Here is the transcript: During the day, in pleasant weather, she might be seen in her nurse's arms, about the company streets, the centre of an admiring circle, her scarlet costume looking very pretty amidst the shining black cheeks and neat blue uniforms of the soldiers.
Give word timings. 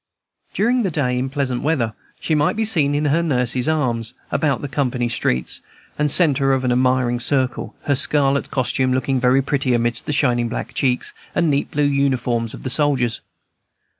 During 0.55 0.81
the 0.81 0.89
day, 0.89 1.15
in 1.19 1.29
pleasant 1.29 1.61
weather, 1.61 1.93
she 2.19 2.33
might 2.33 2.55
be 2.55 2.65
seen 2.65 2.95
in 2.95 3.05
her 3.05 3.21
nurse's 3.21 3.69
arms, 3.69 4.15
about 4.31 4.63
the 4.63 4.67
company 4.67 5.07
streets, 5.07 5.61
the 5.95 6.09
centre 6.09 6.53
of 6.53 6.65
an 6.65 6.71
admiring 6.71 7.19
circle, 7.19 7.75
her 7.83 7.93
scarlet 7.93 8.49
costume 8.49 8.93
looking 8.93 9.19
very 9.19 9.43
pretty 9.43 9.75
amidst 9.75 10.07
the 10.07 10.11
shining 10.11 10.49
black 10.49 10.73
cheeks 10.73 11.13
and 11.35 11.51
neat 11.51 11.69
blue 11.69 11.83
uniforms 11.83 12.55
of 12.55 12.63
the 12.63 12.71
soldiers. 12.71 13.21